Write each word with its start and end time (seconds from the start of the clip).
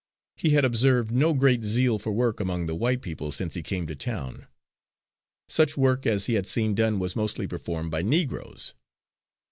He 0.35 0.49
had 0.53 0.65
observed 0.65 1.11
no 1.11 1.31
great 1.35 1.63
zeal 1.63 1.99
for 1.99 2.11
work 2.11 2.39
among 2.39 2.65
the 2.65 2.73
white 2.73 3.03
people 3.03 3.31
since 3.31 3.53
he 3.53 3.61
came 3.61 3.85
to 3.85 3.95
town; 3.95 4.47
such 5.47 5.77
work 5.77 6.07
as 6.07 6.25
he 6.25 6.33
had 6.33 6.47
seen 6.47 6.73
done 6.73 6.97
was 6.97 7.15
mostly 7.15 7.45
performed 7.45 7.91
by 7.91 8.01
Negroes. 8.01 8.73